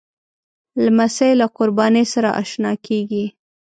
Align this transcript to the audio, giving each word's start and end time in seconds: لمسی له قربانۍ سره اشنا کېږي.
لمسی 0.83 1.31
له 1.39 1.47
قربانۍ 1.57 2.05
سره 2.13 2.29
اشنا 2.41 2.71
کېږي. 2.85 3.25